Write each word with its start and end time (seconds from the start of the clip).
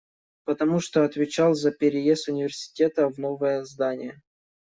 Потому 0.45 0.79
что 0.79 1.05
отвечал 1.05 1.53
за 1.53 1.69
переезд 1.71 2.27
университета 2.27 3.07
в 3.07 3.19
новое 3.19 3.63
здание. 3.65 4.19